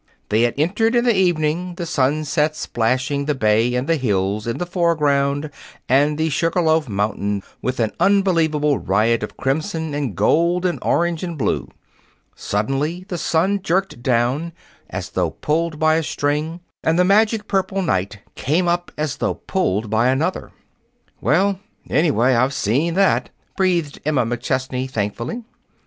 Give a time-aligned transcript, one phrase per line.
[0.29, 4.57] They had entered in the evening, the sunset splashing the bay and the hills in
[4.57, 5.51] the foreground
[5.87, 11.21] and the Sugar loaf Mountain with an unbelievable riot of crimson and gold and orange
[11.21, 11.69] and blue.
[12.35, 14.53] Suddenly the sun jerked down,
[14.89, 19.35] as though pulled by a string, and the magic purple night came up as though
[19.35, 20.49] pulled by another.
[21.21, 25.43] "Well, anyway, I've seen that," breathed Emma McChesney thankfully.